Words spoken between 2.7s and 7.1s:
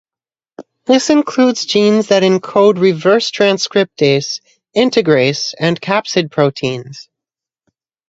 reverse transcriptase, integrase, and capsid proteins.